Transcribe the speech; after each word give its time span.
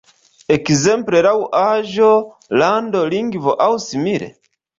Ekzemple 0.53 1.21
laŭ 1.25 1.33
aĝo, 1.59 2.09
lando, 2.63 3.05
lingvo 3.13 3.55
aŭ 3.69 3.71
simile? 3.87 4.33